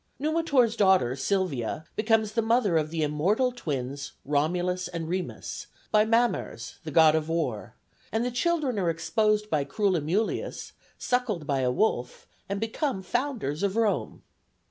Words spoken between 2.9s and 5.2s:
immortal twins Romulus and